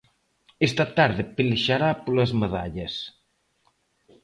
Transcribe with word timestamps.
Esta 0.67 0.85
tarde 0.97 1.23
pelexará 1.37 1.89
polas 2.03 2.31
medallas. 2.41 2.93